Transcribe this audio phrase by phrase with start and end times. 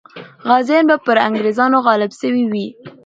[0.47, 2.67] غازیان به پر انګریزانو غالب سوي وي.